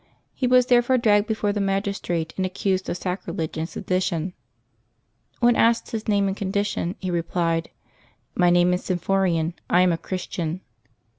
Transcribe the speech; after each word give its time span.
He 0.33 0.47
was 0.47 0.65
therefore 0.65 0.97
dragged 0.97 1.27
before 1.27 1.53
the 1.53 1.59
magistrate 1.61 2.33
and 2.35 2.43
accused 2.43 2.89
of 2.89 2.97
sacrilege 2.97 3.55
and 3.55 3.69
sedition. 3.69 4.33
When 5.41 5.55
asked 5.55 5.91
his 5.91 6.07
name 6.07 6.27
and 6.27 6.35
condition, 6.35 6.95
he 6.97 7.11
replied," 7.11 7.69
My 8.33 8.49
name 8.49 8.73
is 8.73 8.81
Symphorian; 8.83 9.53
I 9.69 9.81
am 9.81 9.91
a 9.91 9.99
Christian.' 9.99 10.61